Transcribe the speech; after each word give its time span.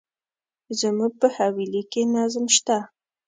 زموږ 0.79 1.11
په 1.21 1.27
حویلی 1.35 1.83
کي 1.91 2.01
نظم 2.15 2.45
شته. 2.55 2.77